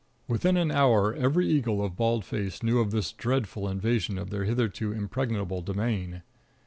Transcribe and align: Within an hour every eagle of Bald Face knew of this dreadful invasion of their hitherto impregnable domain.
Within 0.27 0.57
an 0.57 0.71
hour 0.71 1.13
every 1.13 1.47
eagle 1.47 1.85
of 1.85 1.95
Bald 1.95 2.25
Face 2.25 2.63
knew 2.63 2.79
of 2.79 2.89
this 2.89 3.11
dreadful 3.11 3.69
invasion 3.69 4.17
of 4.17 4.31
their 4.31 4.45
hitherto 4.45 4.91
impregnable 4.91 5.61
domain. 5.61 6.23